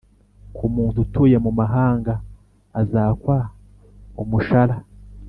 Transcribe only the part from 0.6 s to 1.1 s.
muntu